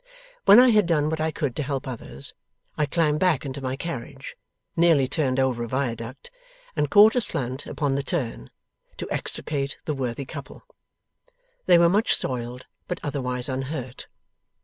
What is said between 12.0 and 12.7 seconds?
soiled,